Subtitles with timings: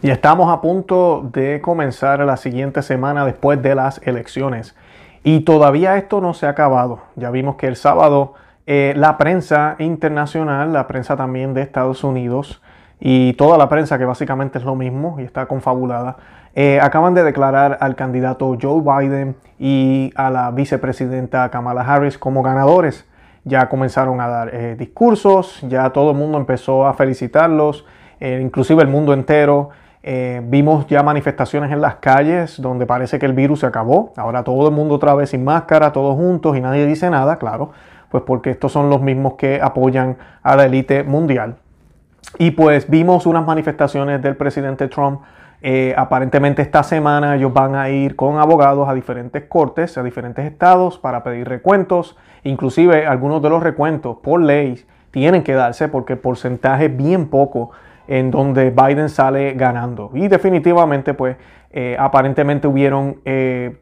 [0.00, 4.76] Y estamos a punto de comenzar la siguiente semana después de las elecciones.
[5.24, 7.00] Y todavía esto no se ha acabado.
[7.16, 8.34] Ya vimos que el sábado
[8.70, 12.62] eh, la prensa internacional, la prensa también de Estados Unidos
[13.00, 16.18] y toda la prensa que básicamente es lo mismo y está confabulada,
[16.54, 22.42] eh, acaban de declarar al candidato Joe Biden y a la vicepresidenta Kamala Harris como
[22.42, 23.08] ganadores.
[23.44, 27.86] Ya comenzaron a dar eh, discursos, ya todo el mundo empezó a felicitarlos,
[28.20, 29.70] inclusive el mundo entero.
[30.10, 34.14] Eh, vimos ya manifestaciones en las calles donde parece que el virus se acabó.
[34.16, 37.72] Ahora todo el mundo otra vez sin máscara, todos juntos y nadie dice nada, claro,
[38.08, 41.56] pues porque estos son los mismos que apoyan a la élite mundial.
[42.38, 45.20] Y pues vimos unas manifestaciones del presidente Trump.
[45.60, 50.46] Eh, aparentemente esta semana ellos van a ir con abogados a diferentes cortes, a diferentes
[50.46, 52.16] estados para pedir recuentos.
[52.44, 57.28] Inclusive algunos de los recuentos por ley tienen que darse porque el porcentaje es bien
[57.28, 57.72] poco
[58.08, 60.10] en donde Biden sale ganando.
[60.14, 61.36] Y definitivamente, pues,
[61.70, 63.76] eh, aparentemente hubieron, eh,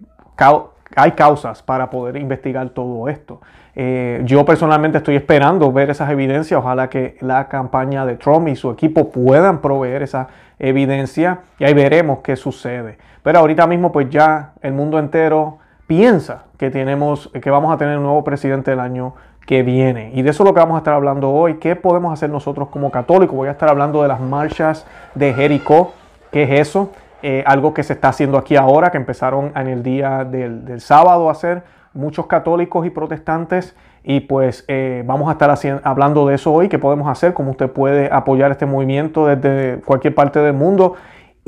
[0.96, 3.41] hay causas para poder investigar todo esto.
[3.74, 6.58] Eh, yo personalmente estoy esperando ver esas evidencias.
[6.58, 11.74] Ojalá que la campaña de Trump y su equipo puedan proveer esa evidencia y ahí
[11.74, 12.98] veremos qué sucede.
[13.22, 17.98] Pero ahorita mismo, pues ya el mundo entero piensa que tenemos, que vamos a tener
[17.98, 19.14] un nuevo presidente del año
[19.47, 20.11] que viene.
[20.12, 21.55] Y de eso es lo que vamos a estar hablando hoy.
[21.55, 23.34] ¿Qué podemos hacer nosotros como católicos?
[23.34, 25.92] Voy a estar hablando de las marchas de Jericó.
[26.33, 26.91] ¿Qué es eso?
[27.22, 31.28] Eh, algo que se está haciendo aquí ahora, que empezaron en el día del, sábado
[31.28, 31.62] a hacer
[31.94, 33.77] muchos católicos y protestantes.
[34.02, 37.52] Y pues eh, vamos a estar haciendo, hablando de eso hoy, qué podemos hacer, cómo
[37.52, 40.94] usted puede apoyar este movimiento desde cualquier parte del mundo.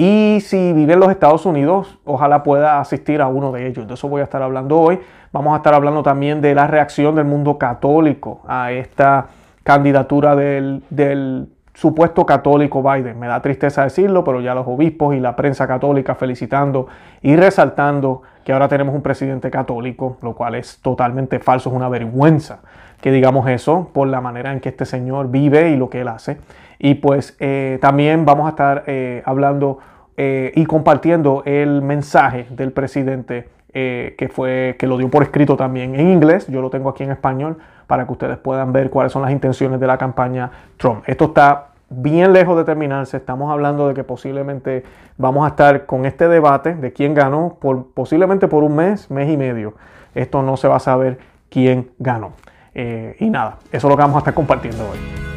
[0.00, 3.88] Y si vive en los Estados Unidos, ojalá pueda asistir a uno de ellos.
[3.88, 5.00] De eso voy a estar hablando hoy.
[5.32, 9.26] Vamos a estar hablando también de la reacción del mundo católico a esta
[9.64, 13.19] candidatura del, supuesto católico Biden.
[13.19, 16.86] Me da tristeza decirlo, pero ya los obispos y la prensa católica felicitando
[17.20, 21.88] y resaltando que ahora tenemos un presidente católico, lo cual es totalmente falso, es una
[21.88, 22.60] vergüenza
[23.00, 26.09] que digamos eso por la manera en que este señor vive y lo que él
[26.09, 26.38] hace.
[26.78, 29.78] Y pues eh, también vamos a estar eh, hablando
[30.16, 35.94] eh, y compartiendo el mensaje del presidente que fue que lo dio por escrito también
[35.94, 36.49] en inglés.
[36.49, 39.78] Yo lo tengo aquí en español para que ustedes puedan ver cuáles son las intenciones
[39.78, 41.05] de la campaña Trump.
[41.06, 43.19] Esto está bien lejos de terminarse.
[43.19, 44.83] Estamos hablando de que posiblemente
[45.16, 49.31] vamos a estar con este debate de quién ganó por posiblemente por un mes, mes
[49.31, 49.75] y medio.
[50.12, 51.19] Esto no se va a saber
[51.49, 52.33] quién ganó.
[52.75, 55.28] y nada, eso es lo que vamos a estar compartiendo hoy.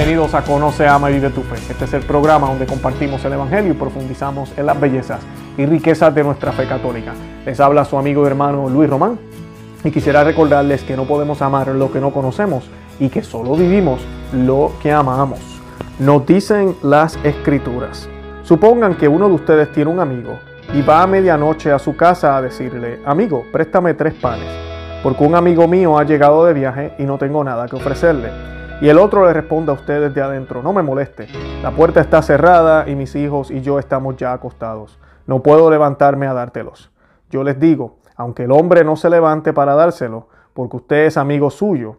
[0.00, 1.56] Bienvenidos a Conoce, Ama y Vive tu Fe.
[1.56, 5.20] Este es el programa donde compartimos el Evangelio y profundizamos en las bellezas
[5.58, 7.12] y riquezas de nuestra fe católica.
[7.44, 9.18] Les habla su amigo y hermano Luis Román
[9.84, 12.64] y quisiera recordarles que no podemos amar lo que no conocemos
[12.98, 14.00] y que solo vivimos
[14.32, 15.38] lo que amamos.
[15.98, 18.08] Nos dicen las escrituras.
[18.42, 20.38] Supongan que uno de ustedes tiene un amigo
[20.72, 24.48] y va a medianoche a su casa a decirle, amigo, préstame tres panes,
[25.02, 28.59] porque un amigo mío ha llegado de viaje y no tengo nada que ofrecerle.
[28.80, 31.28] Y el otro le responde a usted desde adentro, no me moleste,
[31.62, 34.98] la puerta está cerrada y mis hijos y yo estamos ya acostados.
[35.26, 36.90] No puedo levantarme a dártelos.
[37.28, 41.50] Yo les digo, aunque el hombre no se levante para dárselo, porque usted es amigo
[41.50, 41.98] suyo,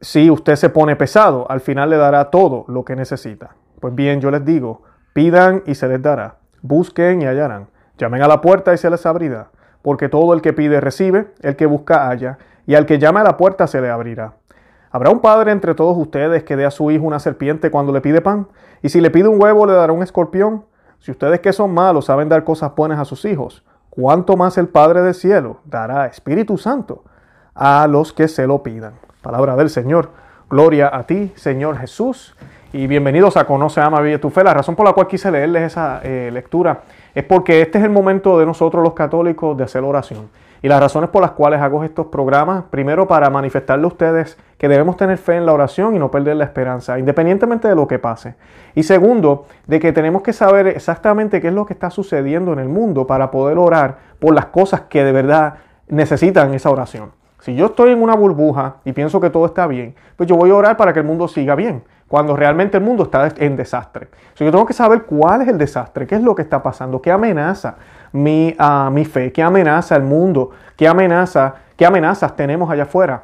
[0.00, 3.54] si usted se pone pesado, al final le dará todo lo que necesita.
[3.80, 7.68] Pues bien, yo les digo, pidan y se les dará, busquen y hallarán,
[7.98, 9.50] llamen a la puerta y se les abrirá,
[9.82, 13.24] porque todo el que pide recibe, el que busca halla, y al que llame a
[13.24, 14.34] la puerta se le abrirá.
[14.94, 18.00] ¿Habrá un padre entre todos ustedes que dé a su hijo una serpiente cuando le
[18.00, 18.46] pide pan?
[18.80, 20.66] Y si le pide un huevo, le dará un escorpión.
[21.00, 24.68] Si ustedes que son malos saben dar cosas buenas a sus hijos, ¿cuánto más el
[24.68, 27.02] Padre del cielo dará Espíritu Santo
[27.56, 28.94] a los que se lo pidan?
[29.20, 30.10] Palabra del Señor.
[30.48, 32.36] Gloria a ti, Señor Jesús.
[32.72, 34.44] Y bienvenidos a Conoce, Ama, Vive tu Fe.
[34.44, 36.82] La razón por la cual quise leerles esa eh, lectura
[37.16, 40.28] es porque este es el momento de nosotros los católicos de hacer oración.
[40.64, 44.66] Y las razones por las cuales hago estos programas, primero para manifestarle a ustedes que
[44.66, 47.98] debemos tener fe en la oración y no perder la esperanza, independientemente de lo que
[47.98, 48.34] pase.
[48.74, 52.60] Y segundo, de que tenemos que saber exactamente qué es lo que está sucediendo en
[52.60, 55.56] el mundo para poder orar por las cosas que de verdad
[55.86, 57.12] necesitan esa oración.
[57.40, 60.48] Si yo estoy en una burbuja y pienso que todo está bien, pues yo voy
[60.48, 64.08] a orar para que el mundo siga bien, cuando realmente el mundo está en desastre.
[64.36, 67.10] yo tengo que saber cuál es el desastre, qué es lo que está pasando, qué
[67.10, 67.76] amenaza
[68.12, 73.22] mi, uh, mi fe, qué amenaza el mundo, qué amenaza, qué amenazas tenemos allá afuera.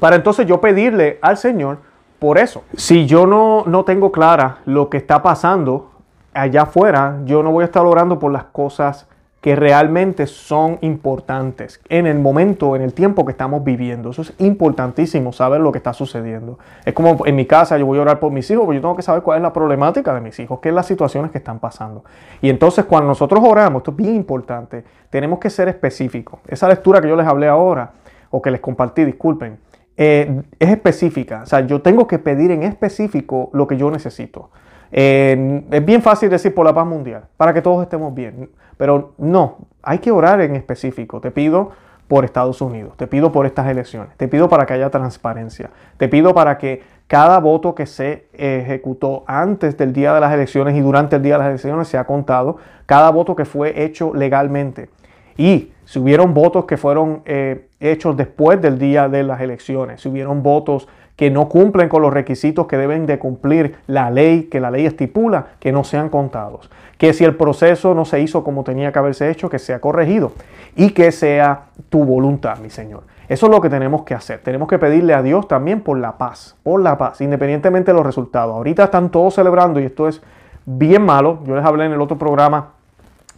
[0.00, 1.78] Para entonces yo pedirle al Señor
[2.18, 2.64] por eso.
[2.76, 5.90] Si yo no, no tengo clara lo que está pasando
[6.34, 9.06] allá afuera, yo no voy a estar orando por las cosas
[9.40, 14.10] que realmente son importantes en el momento, en el tiempo que estamos viviendo.
[14.10, 16.58] Eso es importantísimo, saber lo que está sucediendo.
[16.84, 18.96] Es como en mi casa, yo voy a orar por mis hijos, pero yo tengo
[18.96, 21.60] que saber cuál es la problemática de mis hijos, qué es las situaciones que están
[21.60, 22.04] pasando.
[22.42, 26.40] Y entonces cuando nosotros oramos, esto es bien importante, tenemos que ser específicos.
[26.48, 27.92] Esa lectura que yo les hablé ahora,
[28.30, 29.58] o que les compartí, disculpen,
[29.96, 31.42] eh, es específica.
[31.42, 34.50] O sea, yo tengo que pedir en específico lo que yo necesito.
[34.90, 38.50] Es bien fácil decir por la paz mundial, para que todos estemos bien.
[38.76, 41.20] Pero no, hay que orar en específico.
[41.20, 41.72] Te pido
[42.08, 46.08] por Estados Unidos, te pido por estas elecciones, te pido para que haya transparencia, te
[46.08, 50.80] pido para que cada voto que se ejecutó antes del día de las elecciones y
[50.80, 52.56] durante el día de las elecciones sea contado,
[52.86, 54.88] cada voto que fue hecho legalmente.
[55.36, 60.08] Y si hubieron votos que fueron eh, hechos después del día de las elecciones, si
[60.08, 60.88] hubieron votos
[61.18, 64.86] que no cumplen con los requisitos que deben de cumplir la ley, que la ley
[64.86, 66.70] estipula, que no sean contados.
[66.96, 70.30] Que si el proceso no se hizo como tenía que haberse hecho, que sea corregido
[70.76, 73.02] y que sea tu voluntad, mi Señor.
[73.28, 74.38] Eso es lo que tenemos que hacer.
[74.44, 78.06] Tenemos que pedirle a Dios también por la paz, por la paz, independientemente de los
[78.06, 78.54] resultados.
[78.54, 80.22] Ahorita están todos celebrando y esto es
[80.66, 81.40] bien malo.
[81.46, 82.74] Yo les hablé en el otro programa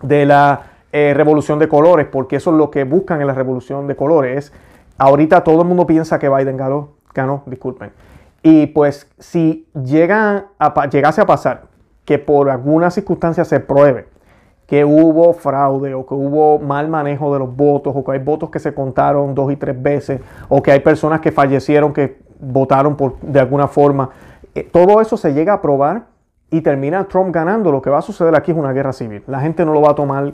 [0.02, 3.86] de la eh, revolución de colores, porque eso es lo que buscan en la revolución
[3.86, 4.52] de colores.
[4.98, 7.92] Ahorita todo el mundo piensa que Biden ganó, ganó, disculpen.
[8.42, 11.64] Y pues si llega a, llegase a pasar
[12.04, 14.08] que por alguna circunstancia se pruebe
[14.66, 18.50] que hubo fraude o que hubo mal manejo de los votos o que hay votos
[18.50, 22.96] que se contaron dos y tres veces o que hay personas que fallecieron que votaron
[22.96, 24.10] por, de alguna forma,
[24.54, 26.04] eh, todo eso se llega a probar
[26.50, 29.22] y termina Trump ganando, lo que va a suceder aquí es una guerra civil.
[29.26, 30.32] La gente no lo va a tomar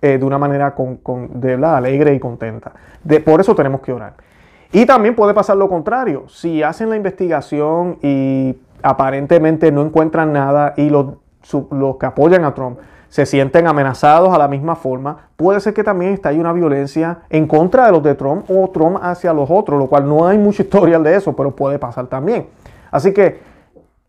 [0.00, 2.72] eh, de una manera con, de, alegre y contenta.
[3.24, 4.14] Por eso tenemos que orar.
[4.72, 6.24] Y también puede pasar lo contrario.
[6.28, 11.14] Si hacen la investigación y aparentemente no encuentran nada y los,
[11.70, 12.78] los que apoyan a Trump
[13.08, 17.46] se sienten amenazados a la misma forma, puede ser que también ahí una violencia en
[17.46, 20.62] contra de los de Trump o Trump hacia los otros, lo cual no hay mucho
[20.62, 22.48] historial de eso, pero puede pasar también.
[22.90, 23.40] Así que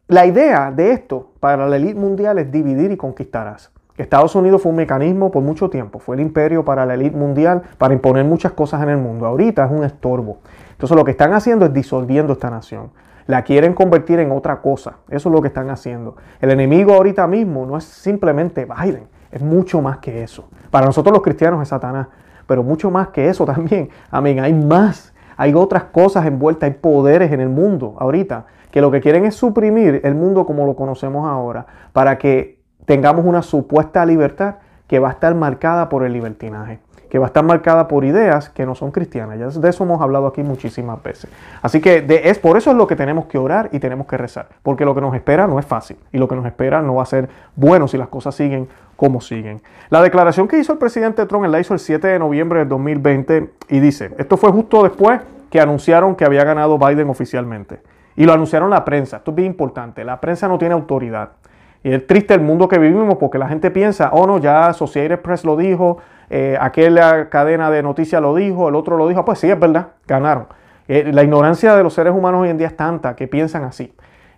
[0.08, 3.72] la idea de esto para la élite mundial es dividir y conquistarás.
[4.01, 7.63] Estados Unidos fue un mecanismo por mucho tiempo, fue el imperio para la élite mundial,
[7.78, 9.25] para imponer muchas cosas en el mundo.
[9.25, 10.40] Ahorita es un estorbo.
[10.72, 12.92] Entonces lo que están haciendo es disolviendo esta nación.
[13.28, 14.98] La quieren convertir en otra cosa.
[15.10, 16.16] Eso es lo que están haciendo.
[16.40, 20.48] El enemigo ahorita mismo no es simplemente Biden, es mucho más que eso.
[20.72, 22.07] Para nosotros los cristianos es Satanás,
[22.48, 23.90] pero mucho más que eso también.
[24.10, 25.13] Amén, hay más.
[25.36, 29.36] Hay otras cosas envueltas, hay poderes en el mundo ahorita que lo que quieren es
[29.36, 32.59] suprimir el mundo como lo conocemos ahora, para que
[32.89, 34.56] tengamos una supuesta libertad
[34.88, 38.50] que va a estar marcada por el libertinaje, que va a estar marcada por ideas
[38.50, 39.38] que no son cristianas.
[39.38, 41.30] Ya de eso hemos hablado aquí muchísimas veces.
[41.62, 44.47] Así que es por eso es lo que tenemos que orar y tenemos que rezar,
[44.63, 47.03] porque lo que nos espera no es fácil y lo que nos espera no va
[47.03, 49.62] a ser bueno si las cosas siguen como siguen.
[49.91, 53.51] La declaración que hizo el presidente Trump la hizo el 7 de noviembre del 2020
[53.68, 55.21] y dice, esto fue justo después
[55.51, 57.81] que anunciaron que había ganado Biden oficialmente.
[58.15, 59.18] Y lo anunciaron la prensa.
[59.18, 60.03] Esto es bien importante.
[60.03, 61.33] La prensa no tiene autoridad.
[61.84, 65.20] Y es triste el mundo que vivimos porque la gente piensa, oh no, ya Associated
[65.20, 65.98] Press lo dijo,
[66.30, 69.88] eh, aquella cadena de noticias lo dijo, el otro lo dijo, pues sí, es verdad,
[70.06, 70.48] ganaron.
[70.88, 73.94] Eh, la ignorancia de los seres humanos hoy en día es tanta que piensan así.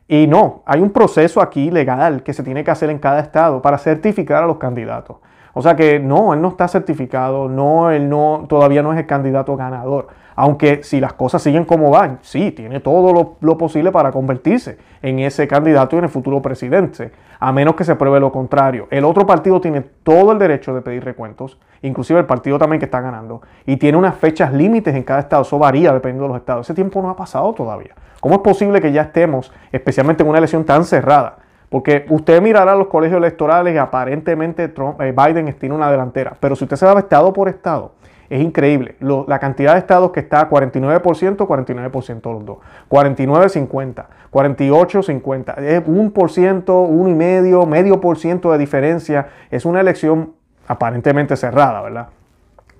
[0.07, 3.61] Y no, hay un proceso aquí legal que se tiene que hacer en cada estado
[3.61, 5.17] para certificar a los candidatos.
[5.53, 9.05] O sea que no, él no está certificado, no, él no, todavía no es el
[9.05, 10.07] candidato ganador.
[10.35, 15.19] Aunque si las cosas siguen como van, sí, tiene todo lo, posible para convertirse en
[15.19, 18.87] ese candidato y en el futuro presidente, a menos que se pruebe lo contrario.
[18.89, 22.85] El otro partido tiene todo el derecho de pedir recuentos, inclusive el partido también que
[22.85, 26.37] está ganando, y tiene unas fechas límites en cada estado, eso varía dependiendo de los
[26.37, 26.65] estados.
[26.65, 27.93] Ese tiempo no ha pasado todavía.
[28.21, 31.37] ¿Cómo es posible que ya estemos, especialmente en una elección tan cerrada?
[31.71, 36.65] Porque usted mirará los colegios electorales y aparentemente eh, Biden tiene una delantera, pero si
[36.65, 37.93] usted se va estado por estado,
[38.29, 38.95] es increíble.
[38.99, 41.01] la cantidad de estados que está 49%,
[41.37, 42.57] 49% los dos.
[42.89, 45.53] 49, 50, 48, 50.
[45.53, 49.27] Es un por ciento, uno y medio, medio por ciento de diferencia.
[49.49, 50.33] Es una elección
[50.67, 52.07] aparentemente cerrada, ¿verdad?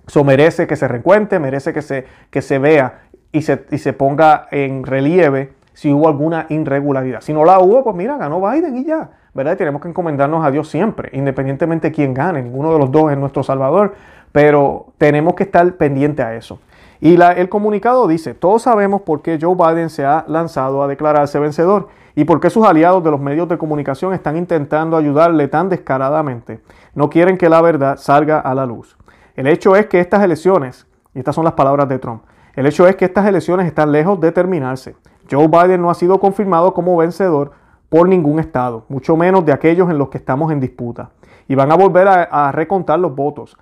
[0.05, 3.93] Eso merece que se recuente, merece que se, que se vea y se, y se
[3.93, 7.21] ponga en relieve si hubo alguna irregularidad.
[7.21, 9.09] Si no la hubo, pues mira, ganó Biden y ya.
[9.33, 9.57] ¿verdad?
[9.57, 12.41] tenemos que encomendarnos a Dios siempre, independientemente de quién gane.
[12.41, 13.95] Ninguno de los dos es nuestro Salvador,
[14.31, 16.59] pero tenemos que estar pendiente a eso.
[16.99, 21.39] Y el comunicado dice, todos sabemos por qué Joe Biden se ha lanzado a declararse
[21.39, 25.67] vencedor y por qué sus aliados de los medios de comunicación están intentando ayudarle tan
[25.67, 26.59] descaradamente.
[26.93, 28.97] No quieren que la verdad salga a la luz.
[29.35, 30.85] El hecho es que estas elecciones,
[31.15, 32.21] y estas son las palabras de Trump,
[32.53, 34.95] el hecho es que estas elecciones están lejos de terminarse.
[35.31, 37.51] Joe Biden no ha sido confirmado como vencedor
[37.89, 41.11] por ningún estado, mucho menos de aquellos en los que estamos en disputa.
[41.47, 43.57] Y van a volver a, recontar los votos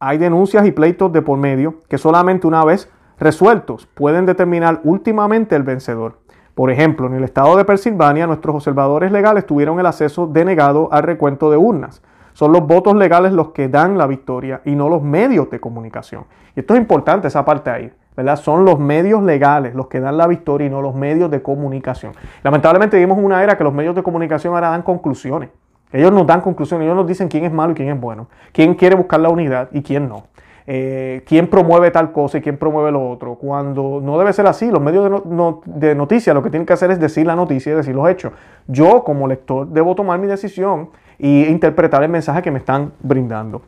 [0.00, 5.56] hay denuncias y pleitos de por medio que solamente una vez resueltos pueden determinar últimamente
[5.56, 6.18] el vencedor.
[6.54, 11.02] Por ejemplo, en el estado de Pensilvania, nuestros observadores legales tuvieron el acceso denegado al
[11.02, 12.02] recuento de urnas.
[12.32, 16.26] Son los votos legales los que dan la victoria y no los medios de comunicación.
[16.54, 17.92] Y esto es importante, esa parte ahí.
[18.36, 22.12] Son los medios legales los que dan la victoria y no los medios de comunicación.
[22.42, 25.50] Lamentablemente vivimos una era que los medios de comunicación ahora dan conclusiones.
[25.92, 28.74] Ellos nos dan conclusiones, ellos nos dicen quién es malo y quién es bueno, quién
[28.74, 30.24] quiere buscar la unidad y quién no.
[30.70, 34.70] Eh, quién promueve tal cosa y quién promueve lo otro, cuando no debe ser así.
[34.70, 35.22] Los medios
[35.64, 38.32] de, noticias lo que tienen que hacer es decir la noticia y decir los hechos.
[38.66, 43.62] Yo como lector debo tomar mi decisión e interpretar el mensaje que me están brindando.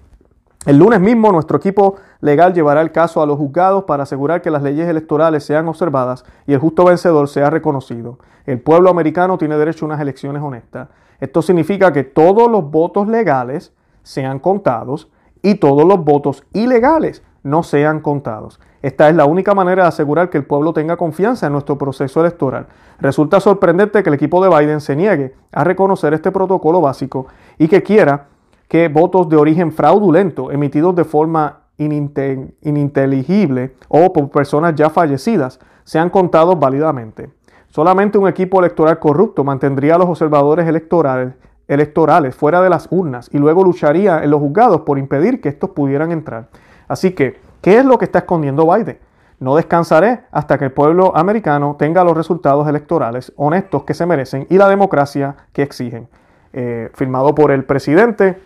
[0.67, 4.51] El lunes mismo nuestro equipo legal llevará el caso a los juzgados para asegurar que
[4.51, 8.19] las leyes electorales sean observadas y el justo vencedor sea reconocido.
[8.45, 10.89] El pueblo americano tiene derecho a unas elecciones honestas.
[11.19, 15.09] Esto significa que todos los votos legales sean contados
[15.41, 18.61] y todos los votos ilegales no sean contados.
[18.83, 22.21] Esta es la única manera de asegurar que el pueblo tenga confianza en nuestro proceso
[22.21, 22.67] electoral.
[22.99, 27.69] Resulta sorprendente que el equipo de Biden se niegue a reconocer este protocolo básico y
[27.69, 28.27] que quiera
[28.71, 36.09] que votos de origen fraudulento emitidos de forma ininteligible o por personas ya fallecidas sean
[36.09, 37.31] contados válidamente.
[37.67, 43.39] Solamente un equipo electoral corrupto mantendría a los observadores electorales fuera de las urnas y
[43.39, 46.47] luego lucharía en los juzgados por impedir que estos pudieran entrar.
[46.87, 48.99] Así que, ¿qué es lo que está escondiendo Biden?
[49.41, 54.47] No descansaré hasta que el pueblo americano tenga los resultados electorales honestos que se merecen
[54.49, 56.07] y la democracia que exigen.
[56.53, 58.37] Eh, firmado por el presidente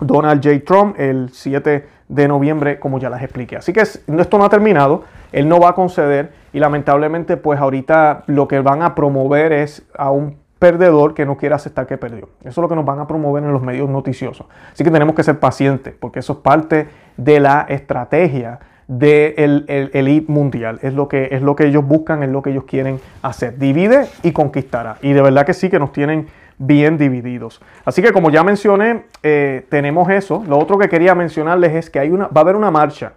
[0.00, 0.64] Donald J.
[0.64, 3.56] Trump el 7 de noviembre, como ya les expliqué.
[3.56, 8.24] Así que esto no ha terminado, él no va a conceder y lamentablemente pues ahorita
[8.26, 12.28] lo que van a promover es a un perdedor que no quiere aceptar que perdió.
[12.40, 14.46] Eso es lo que nos van a promover en los medios noticiosos.
[14.72, 19.90] Así que tenemos que ser pacientes, porque eso es parte de la estrategia del de
[19.92, 20.78] elite mundial.
[20.82, 23.58] Es lo, que, es lo que ellos buscan, es lo que ellos quieren hacer.
[23.58, 24.96] Divide y conquistará.
[25.02, 27.60] Y de verdad que sí que nos tienen bien divididos.
[27.84, 30.44] Así que como ya mencioné, eh, tenemos eso.
[30.46, 33.14] Lo otro que quería mencionarles es que hay una, va a haber una marcha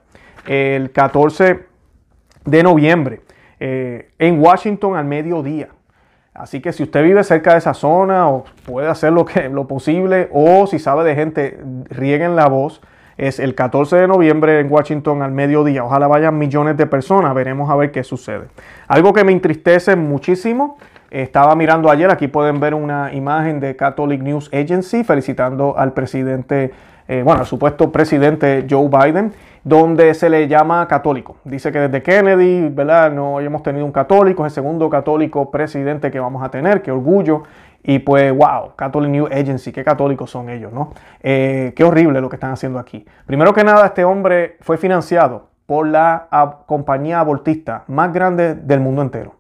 [0.48, 1.65] el 14
[2.46, 3.22] de noviembre
[3.60, 5.70] eh, en Washington al mediodía.
[6.34, 9.67] Así que si usted vive cerca de esa zona o puede hacer lo, que, lo
[9.67, 12.82] posible o si sabe de gente, rieguen la voz.
[13.17, 15.83] Es el 14 de noviembre en Washington al mediodía.
[15.83, 17.33] Ojalá vayan millones de personas.
[17.33, 18.45] Veremos a ver qué sucede.
[18.88, 20.77] Algo que me entristece muchísimo.
[21.09, 26.74] Estaba mirando ayer, aquí pueden ver una imagen de Catholic News Agency felicitando al presidente,
[27.07, 29.31] eh, bueno, al supuesto presidente Joe Biden
[29.67, 31.36] donde se le llama católico.
[31.43, 33.12] Dice que desde Kennedy, ¿verdad?
[33.12, 36.89] No hemos tenido un católico, es el segundo católico presidente que vamos a tener, qué
[36.89, 37.43] orgullo.
[37.84, 40.93] Y pues, wow, Catholic New Agency, qué católicos son ellos, ¿no?
[41.22, 43.05] Eh, qué horrible lo que están haciendo aquí.
[43.25, 46.27] Primero que nada, este hombre fue financiado por la
[46.65, 49.36] compañía abortista más grande del mundo entero.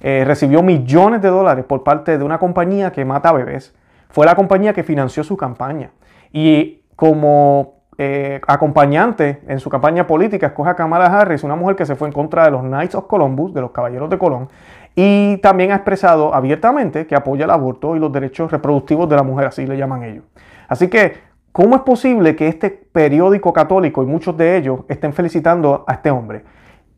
[0.00, 3.74] Eh, recibió millones de dólares por parte de una compañía que mata bebés.
[4.08, 5.90] Fue la compañía que financió su campaña.
[6.32, 11.86] Y como eh, acompañante en su campaña política escoge a Kamala Harris, una mujer que
[11.86, 14.48] se fue en contra de los Knights of Columbus, de los Caballeros de Colón,
[14.94, 19.22] y también ha expresado abiertamente que apoya el aborto y los derechos reproductivos de la
[19.22, 20.24] mujer, así le llaman ellos.
[20.68, 21.14] Así que,
[21.50, 26.10] ¿cómo es posible que este periódico católico y muchos de ellos estén felicitando a este
[26.10, 26.44] hombre?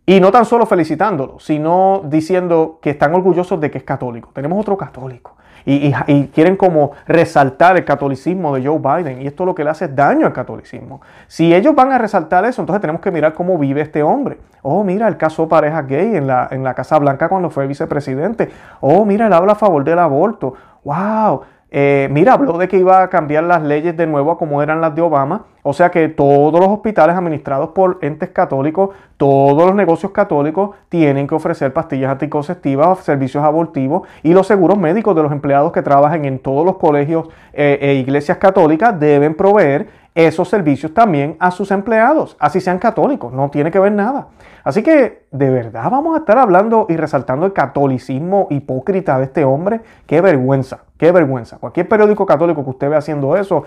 [0.07, 4.31] Y no tan solo felicitándolo, sino diciendo que están orgullosos de que es católico.
[4.35, 5.93] Tenemos otro católico y,
[6.35, 10.27] quieren como resaltar el catolicismo de Joe Biden y esto lo que le hace daño
[10.27, 11.01] al catolicismo.
[11.27, 14.39] Si ellos van a resaltar eso, entonces tenemos que mirar cómo vive este hombre.
[14.63, 18.51] Oh, mira, él casó pareja gay en la, en la Casa Blanca cuando fue vicepresidente.
[18.81, 20.55] Oh, mira, él habla a favor del aborto.
[20.85, 21.43] ¡Wow!
[21.77, 24.81] Eh, mira, habló de que iba a cambiar las leyes de nuevo a como eran
[24.81, 25.47] las de Obama.
[25.65, 31.27] O sea que todos los hospitales administrados por entes católicos, todos los negocios católicos tienen
[31.27, 36.25] que ofrecer pastillas anticonceptivas, servicios abortivos y los seguros médicos de los empleados que trabajan
[36.27, 41.73] en todos los colegios eh, e iglesias católicas deben proveer esos servicios también a sus
[41.73, 44.29] empleados, así sean católicos, no tiene que ver nada.
[44.63, 49.45] Así que, ¿de verdad vamos a estar hablando y resaltando el catolicismo hipócrita de este
[49.45, 49.81] hombre?
[50.07, 51.59] Qué vergüenza, qué vergüenza.
[51.59, 53.65] Cualquier periódico católico que usted vea haciendo eso,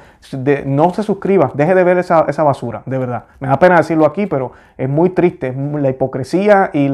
[0.65, 3.25] no se suscriba, deje de ver esa, basura, de verdad.
[3.39, 6.91] Me da pena decirlo aquí, pero es muy triste la hipocresía y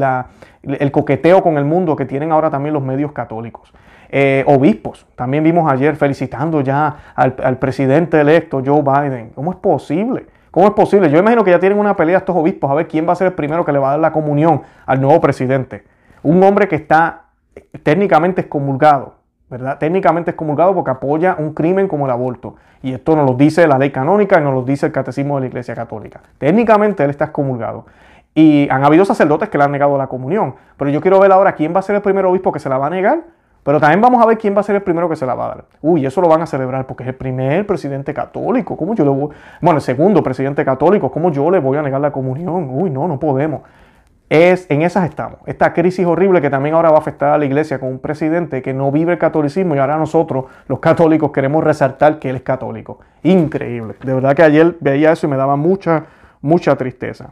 [0.63, 3.71] el coqueteo con el mundo que tienen ahora también los medios católicos.
[4.15, 9.31] Eh, obispos, también vimos ayer felicitando ya al, al presidente electo Joe Biden.
[9.33, 10.27] ¿Cómo es posible?
[10.51, 11.09] ¿Cómo es posible?
[11.09, 13.25] Yo imagino que ya tienen una pelea estos obispos a ver quién va a ser
[13.25, 15.83] el primero que le va a dar la comunión al nuevo presidente.
[16.21, 17.21] Un hombre que está
[17.81, 19.15] técnicamente excomulgado,
[19.49, 19.79] ¿verdad?
[19.79, 22.53] Técnicamente excomulgado porque apoya un crimen como el aborto.
[22.83, 25.41] Y esto nos lo dice la ley canónica y nos lo dice el catecismo de
[25.41, 26.21] la Iglesia Católica.
[26.37, 27.87] Técnicamente él está excomulgado.
[28.35, 30.53] Y han habido sacerdotes que le han negado la comunión.
[30.77, 32.77] Pero yo quiero ver ahora quién va a ser el primer obispo que se la
[32.77, 33.23] va a negar.
[33.63, 35.45] Pero también vamos a ver quién va a ser el primero que se la va
[35.45, 35.65] a dar.
[35.81, 38.75] Uy, eso lo van a celebrar porque es el primer presidente católico.
[38.75, 39.29] ¿Cómo yo le voy?
[39.61, 41.09] Bueno, el segundo presidente católico.
[41.09, 42.69] ¿Cómo yo le voy a negar la comunión?
[42.69, 43.61] Uy, no, no podemos.
[44.29, 45.39] Es, en esas estamos.
[45.45, 48.61] Esta crisis horrible que también ahora va a afectar a la iglesia con un presidente
[48.61, 52.41] que no vive el catolicismo y ahora nosotros, los católicos, queremos resaltar que él es
[52.41, 52.99] católico.
[53.21, 53.95] Increíble.
[54.03, 56.05] De verdad que ayer veía eso y me daba mucha,
[56.41, 57.29] mucha tristeza.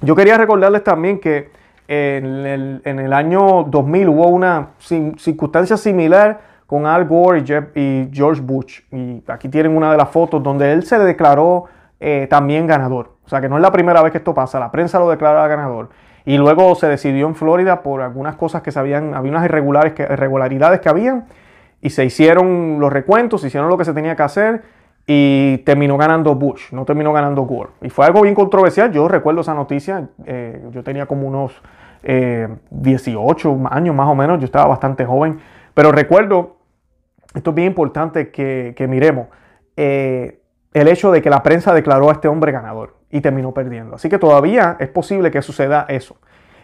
[0.00, 1.50] Yo quería recordarles también que
[1.94, 7.44] en el, año 2000 hubo una circunstancia similar con Al Gore
[7.74, 8.80] y, George Bush.
[8.90, 11.66] Y aquí tienen una de las fotos donde él se declaró
[12.00, 13.16] eh, también ganador.
[13.24, 15.46] O sea que no es la primera vez que esto pasa, la prensa lo declara
[15.46, 15.90] ganador.
[16.24, 20.80] Y luego se decidió en Florida por algunas cosas que se habían, había unas irregularidades
[20.80, 21.26] que habían
[21.82, 24.62] y se hicieron los recuentos, se hicieron lo que se tenía que hacer
[25.06, 27.70] y terminó ganando Bush, no terminó ganando Gore.
[27.82, 31.60] Y fue algo bien controversial, yo recuerdo esa noticia, eh, yo tenía como unos
[32.02, 35.40] 18 eh, años más o menos, yo estaba bastante joven,
[35.74, 36.56] pero recuerdo,
[37.34, 39.28] esto es bien importante que, miremos,
[39.76, 40.40] eh,
[40.74, 43.94] el hecho de que la prensa declaró a este hombre ganador y terminó perdiendo.
[43.94, 46.16] Así que todavía es posible que suceda eso.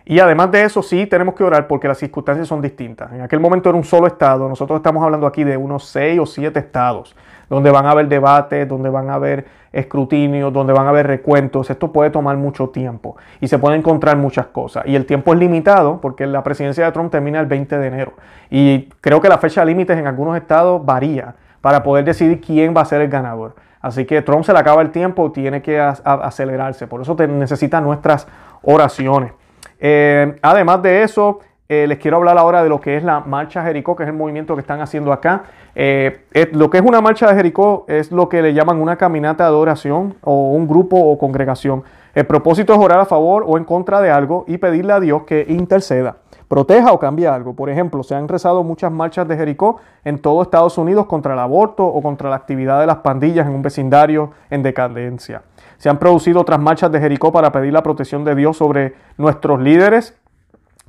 [0.05, 3.13] Y además de eso, sí tenemos que orar porque las circunstancias son distintas.
[3.13, 6.25] En aquel momento era un solo estado, nosotros estamos hablando aquí de unos seis o
[6.25, 7.15] siete estados,
[7.49, 11.71] donde van a haber debates, donde van a haber escrutinios, donde van a haber recuentos.
[11.71, 14.85] Esto puede tomar mucho tiempo y se pueden encontrar muchas cosas.
[14.87, 18.13] Y el tiempo es limitado porque la presidencia de Trump termina el 20 de enero.
[18.51, 22.75] Y creo que la fecha de límites en algunos estados varía para poder decidir quién
[22.77, 23.55] va a ser el ganador.
[23.81, 26.87] Así que Trump se le acaba el tiempo, tiene que acelerarse.
[26.87, 28.27] Por eso necesita nuestras
[28.63, 29.33] oraciones.
[29.81, 31.41] Eh, además de eso,
[31.71, 34.15] eh, les quiero hablar ahora de lo que es la marcha Jericó, que es el
[34.15, 35.45] movimiento que están haciendo acá.
[35.75, 39.45] Eh, lo que es una marcha de Jericó es lo que le llaman una caminata
[39.45, 41.85] de oración o un grupo o congregación.
[42.15, 45.25] El propósito es orar a favor o en contra de algo y pedirle a Dios
[45.25, 46.17] que interceda,
[46.49, 47.55] proteja o cambie algo.
[47.55, 51.39] Por ejemplo, se han rezado muchas marchas de Jericó en todo Estados Unidos contra el
[51.39, 55.43] aborto o contra la actividad de las pandillas en un vecindario en decadencia.
[55.77, 59.61] Se han producido otras marchas de Jericó para pedir la protección de Dios sobre nuestros
[59.61, 60.19] líderes,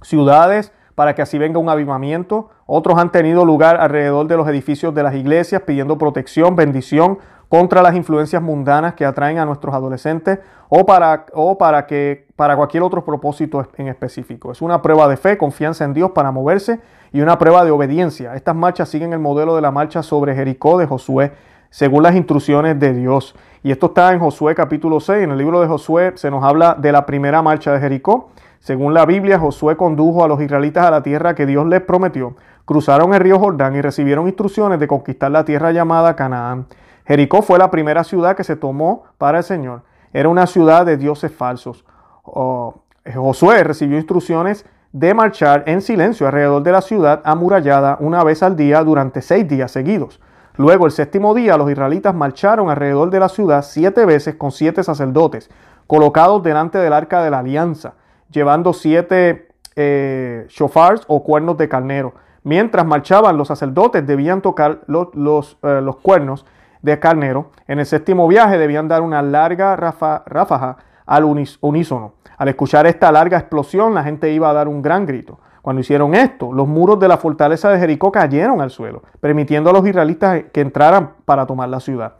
[0.01, 2.49] ciudades, para que así venga un avivamiento.
[2.65, 7.81] Otros han tenido lugar alrededor de los edificios de las iglesias pidiendo protección, bendición contra
[7.81, 12.83] las influencias mundanas que atraen a nuestros adolescentes o para, o para, que, para cualquier
[12.83, 14.51] otro propósito en específico.
[14.51, 16.81] Es una prueba de fe, confianza en Dios para moverse
[17.13, 18.35] y una prueba de obediencia.
[18.35, 21.31] Estas marchas siguen el modelo de la marcha sobre Jericó de Josué,
[21.69, 23.37] según las instrucciones de Dios.
[23.63, 25.23] Y esto está en Josué capítulo 6.
[25.23, 28.31] En el libro de Josué se nos habla de la primera marcha de Jericó.
[28.59, 32.35] Según la Biblia, Josué condujo a los israelitas a la tierra que Dios les prometió.
[32.65, 36.67] Cruzaron el río Jordán y recibieron instrucciones de conquistar la tierra llamada Canaán.
[37.05, 39.83] Jericó fue la primera ciudad que se tomó para el Señor.
[40.13, 41.85] Era una ciudad de dioses falsos.
[42.23, 48.43] Oh, Josué recibió instrucciones de marchar en silencio alrededor de la ciudad amurallada una vez
[48.43, 50.19] al día durante seis días seguidos.
[50.55, 54.83] Luego, el séptimo día, los israelitas marcharon alrededor de la ciudad siete veces con siete
[54.83, 55.49] sacerdotes,
[55.87, 57.93] colocados delante del arca de la alianza,
[58.31, 62.13] llevando siete eh, shofars o cuernos de carnero.
[62.43, 66.45] Mientras marchaban, los sacerdotes debían tocar los, los, eh, cuernos
[66.81, 67.51] de carnero.
[67.67, 72.13] En el séptimo viaje debían dar una larga ráfaga al unísono.
[72.37, 75.39] Al escuchar esta larga explosión, la gente iba a dar un gran grito.
[75.61, 79.73] Cuando hicieron esto, los muros de la fortaleza de Jericó cayeron al suelo, permitiendo a
[79.73, 82.13] los israelitas que entraran para tomar la ciudad.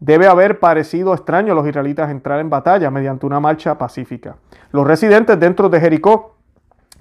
[0.00, 4.36] Debe haber parecido extraño a los israelitas entrar en batalla mediante una marcha pacífica.
[4.70, 6.34] Los residentes dentro de Jericó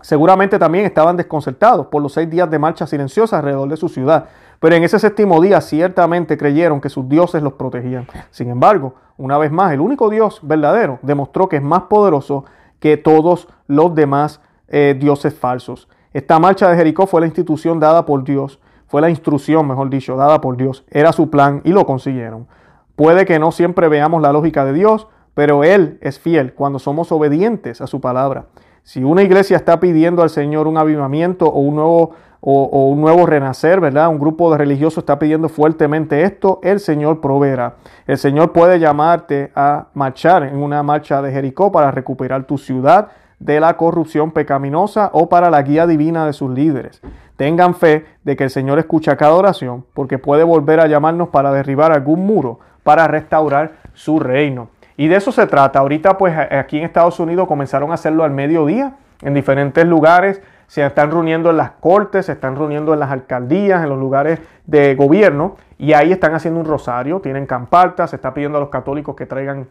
[0.01, 4.25] seguramente también estaban desconcertados por los seis días de marcha silenciosa alrededor de su ciudad,
[4.59, 8.07] pero en ese séptimo día ciertamente creyeron que sus dioses los protegían.
[8.29, 12.45] Sin embargo, una vez más, el único Dios verdadero demostró que es más poderoso
[12.79, 15.87] que todos los demás eh, dioses falsos.
[16.13, 20.15] Esta marcha de Jericó fue la institución dada por Dios, fue la instrucción, mejor dicho,
[20.15, 20.83] dada por Dios.
[20.91, 22.47] Era su plan y lo consiguieron.
[22.95, 27.11] Puede que no siempre veamos la lógica de Dios, pero Él es fiel cuando somos
[27.11, 28.45] obedientes a su palabra.
[28.83, 33.25] Si una iglesia está pidiendo al Señor un avivamiento o un nuevo, o, un nuevo
[33.25, 34.09] renacer, ¿verdad?
[34.09, 37.75] Un grupo de religiosos está pidiendo fuertemente esto, el Señor proveerá.
[38.05, 43.09] El Señor puede llamarte a marchar en una marcha de Jericó para recuperar tu ciudad,
[43.43, 47.01] de la corrupción pecaminosa o para la guía divina de sus líderes.
[47.35, 51.51] Tengan fe de que el Señor escucha cada oración porque puede volver a llamarnos para
[51.51, 54.69] derribar algún muro, para restaurar su reino.
[54.97, 55.79] Y de eso se trata.
[55.79, 60.85] Ahorita pues aquí en Estados Unidos comenzaron a hacerlo al mediodía en diferentes lugares se
[60.85, 64.95] están reuniendo en las cortes, se están reuniendo en las alcaldías, en los lugares de
[64.95, 69.15] gobierno, y ahí están haciendo un rosario, tienen campartas, se está pidiendo a los católicos
[69.15, 69.67] que traigan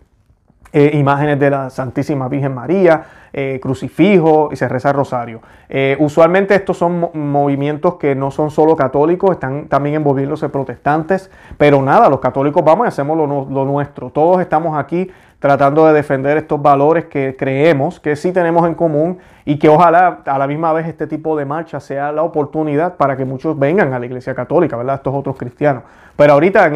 [0.73, 5.41] eh, imágenes de la Santísima Virgen María, eh, crucifijo y se reza rosario.
[5.69, 11.81] Eh, usualmente estos son movimientos que no son solo católicos, están también envolviéndose protestantes, pero
[11.81, 14.11] nada, los católicos vamos y hacemos lo nuestro.
[14.11, 15.11] Todos estamos aquí
[15.43, 20.21] tratando de defender estos valores que creemos que sí tenemos en común y que ojalá
[20.25, 23.93] a la misma vez este tipo de marcha sea la oportunidad para que muchos vengan
[23.93, 24.95] a la Iglesia Católica, ¿verdad?
[24.95, 25.83] Estos otros cristianos.
[26.15, 26.71] Pero ahorita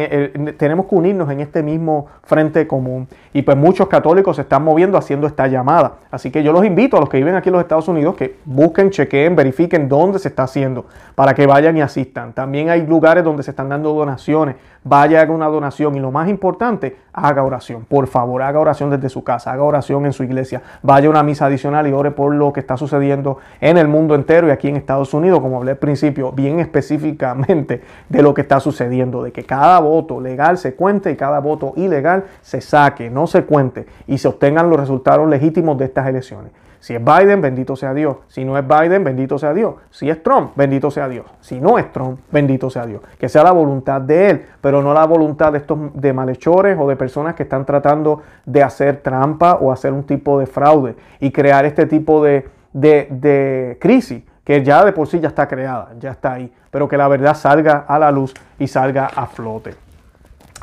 [0.57, 4.97] tenemos que unirnos en este mismo frente común y pues muchos católicos se están moviendo
[4.97, 5.93] haciendo esta llamada.
[6.11, 8.37] Así que yo los invito a los que viven aquí en los Estados Unidos que
[8.45, 12.33] busquen, chequeen, verifiquen dónde se está haciendo para que vayan y asistan.
[12.33, 14.55] También hay lugares donde se están dando donaciones.
[14.83, 17.85] Vaya, haga una donación y lo más importante, haga oración.
[17.85, 20.61] Por favor, haga oración desde su casa, haga oración en su iglesia.
[20.83, 24.15] Vaya a una misa adicional y ore por lo que está sucediendo en el mundo
[24.15, 28.41] entero y aquí en Estados Unidos, como hablé al principio, bien específicamente de lo que
[28.41, 33.09] está sucediendo, de que cada voto legal se cuente y cada voto ilegal se saque,
[33.09, 36.51] no se cuente y se obtengan los resultados legítimos de estas elecciones.
[36.79, 38.17] Si es Biden, bendito sea Dios.
[38.27, 39.75] Si no es Biden, bendito sea Dios.
[39.89, 41.25] Si es Trump, bendito sea Dios.
[41.41, 43.01] Si no es Trump, bendito sea Dios.
[43.17, 46.87] Que sea la voluntad de él, pero no la voluntad de estos de malhechores o
[46.87, 51.31] de personas que están tratando de hacer trampa o hacer un tipo de fraude y
[51.31, 56.11] crear este tipo de, de, crisis que ya de por sí ya está creada, ya
[56.11, 59.75] está ahí, pero que la verdad salga a la luz y salga a flote.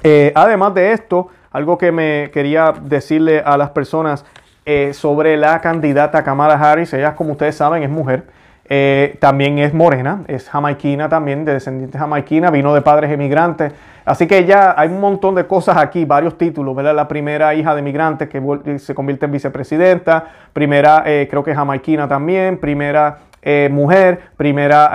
[0.03, 4.25] Eh, además de esto, algo que me quería decirle a las personas
[4.67, 8.25] eh, sobre la candidata Kamala Harris, ella como ustedes saben es mujer,
[8.67, 13.73] eh, también es morena, es jamaiquina también, de descendiente jamaiquina, vino de padres emigrantes.
[14.07, 16.95] Así que ya hay un montón de cosas aquí, varios títulos, ¿verdad?
[16.95, 22.09] La primera hija de emigrantes que se convierte en vicepresidenta, primera, eh, creo que jamaiquina
[22.09, 23.19] también, primera
[23.71, 24.91] mujer, primera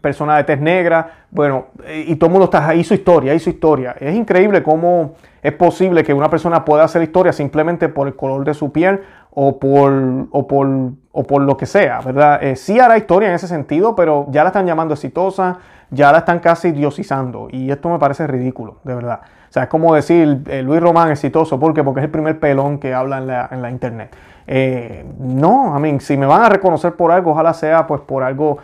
[0.00, 1.66] persona de tez negra, bueno,
[2.06, 3.96] y todo el mundo está, hizo historia, hizo historia.
[3.98, 8.44] Es increíble cómo es posible que una persona pueda hacer historia simplemente por el color
[8.44, 9.00] de su piel
[9.32, 9.92] o por,
[10.30, 10.68] o por,
[11.12, 12.42] o por lo que sea, ¿verdad?
[12.42, 15.58] Eh, sí hará historia en ese sentido, pero ya la están llamando exitosa,
[15.90, 19.20] ya la están casi diosizando y esto me parece ridículo, de verdad.
[19.48, 21.74] O sea, es como decir eh, Luis Román exitoso, ¿por?
[21.82, 24.14] Porque es el primer pelón que habla en la, en la internet.
[24.46, 28.22] Eh, no, a mí, si me van a reconocer por algo, ojalá sea pues por
[28.22, 28.58] algo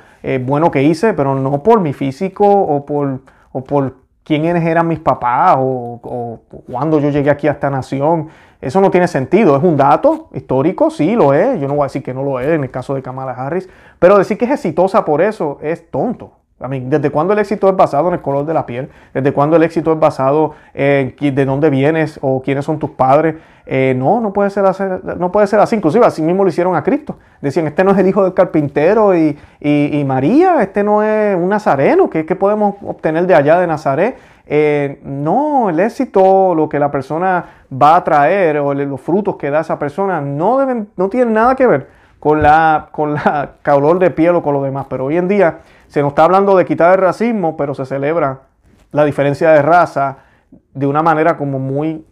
[0.44, 3.20] bueno que hice, pero no por mi físico o por,
[3.52, 8.28] o por quiénes eran mis papás o, o, yo llegué aquí a esta nación.
[8.60, 9.56] Eso no tiene sentido.
[9.56, 11.60] Es un dato histórico, sí lo es.
[11.60, 13.68] Yo no voy a decir que no lo es en el caso de Kamala Harris,
[13.98, 16.32] pero decir que es exitosa por eso es tonto.
[16.58, 18.88] A mí, ¿desde cuándo el éxito es basado en el color de la piel?
[19.12, 23.34] ¿Desde cuándo el éxito es basado en de dónde vienes o quiénes son tus padres?
[23.66, 24.82] Eh, no, no puede, ser así,
[25.18, 25.76] no puede ser así.
[25.76, 27.18] Inclusive así mismo lo hicieron a Cristo.
[27.42, 29.36] Decían, este no es el hijo del carpintero y,
[30.06, 32.08] María, este no es un nazareno.
[32.08, 34.16] ¿Qué, podemos obtener de allá de Nazaret?
[34.46, 39.50] Eh, no, el éxito, lo que la persona va a traer o los frutos que
[39.50, 41.88] da esa persona no, deben, no tienen nada que ver
[42.18, 44.86] con la, con la color de piel o con lo demás.
[44.88, 45.58] Pero hoy en día
[45.96, 48.40] se nos está hablando de quitar el racismo, pero se celebra
[48.92, 50.18] la diferencia de raza
[50.74, 52.04] de una manera como muy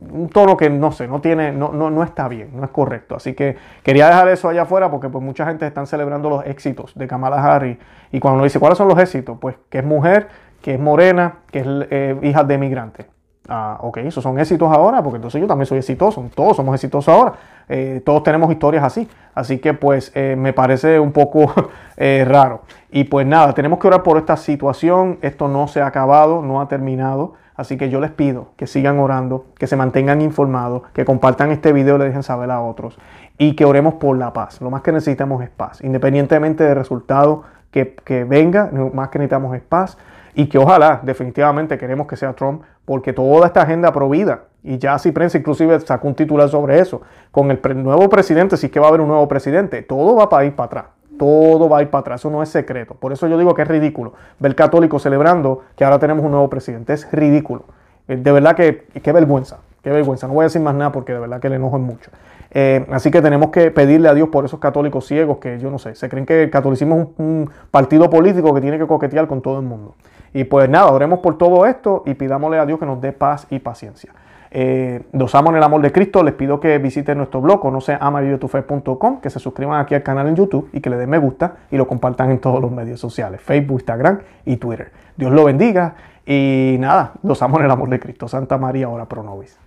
[0.00, 3.14] un tono que no sé, no tiene, no, no, no, está bien, no es correcto.
[3.14, 6.94] Así que quería dejar eso allá afuera porque pues mucha gente está celebrando los éxitos
[6.94, 7.76] de Kamala Harris.
[8.10, 9.36] Y cuando uno dice, ¿cuáles son los éxitos?
[9.38, 10.28] Pues que es mujer,
[10.62, 13.04] que es morena, que es eh, hija de migrantes.
[13.50, 17.12] Ah, ok, esos son éxitos ahora, porque entonces yo también soy exitoso, todos somos exitosos
[17.14, 17.34] ahora,
[17.68, 21.52] eh, todos tenemos historias así, así que pues eh, me parece un poco
[21.96, 22.62] eh, raro.
[22.90, 26.60] Y pues nada, tenemos que orar por esta situación, esto no se ha acabado, no
[26.60, 31.04] ha terminado, así que yo les pido que sigan orando, que se mantengan informados, que
[31.04, 32.98] compartan este video y le dejen saber a otros
[33.38, 34.60] y que oremos por la paz.
[34.60, 39.18] Lo más que necesitamos es paz, independientemente del resultado que, que venga, lo más que
[39.18, 39.98] necesitamos es paz
[40.34, 44.94] y que ojalá definitivamente queremos que sea Trump porque toda esta agenda provida, y ya
[44.94, 47.00] así prensa inclusive sacó un titular sobre eso,
[47.30, 50.28] con el nuevo presidente, si es que va a haber un nuevo presidente, todo va
[50.28, 50.84] para ir para atrás.
[51.18, 52.94] Todo va a ir para atrás, eso no es secreto.
[52.94, 56.50] Por eso yo digo que es ridículo ver católicos celebrando que ahora tenemos un nuevo
[56.50, 56.92] presidente.
[56.92, 57.64] Es ridículo.
[58.08, 60.26] Eh, de verdad que qué vergüenza, qué vergüenza.
[60.26, 62.10] No voy a decir más nada porque de verdad que le enojo mucho.
[62.50, 65.78] Eh, así que tenemos que pedirle a Dios por esos católicos ciegos que yo no
[65.78, 69.42] sé, se creen que el catolicismo es un partido político que tiene que coquetear con
[69.42, 69.94] todo el mundo.
[70.32, 73.46] Y pues nada, oremos por todo esto y pidámosle a Dios que nos dé paz
[73.50, 74.12] y paciencia.
[74.50, 76.22] Eh, amo en el amor de Cristo.
[76.22, 80.28] Les pido que visiten nuestro blog, no sé, amavivetufe.com, que se suscriban aquí al canal
[80.28, 83.00] en YouTube y que le den me gusta y lo compartan en todos los medios
[83.00, 84.90] sociales, Facebook, Instagram y Twitter.
[85.16, 88.28] Dios lo bendiga y nada, los amo en el amor de Cristo.
[88.28, 89.65] Santa María, ora pro nobis.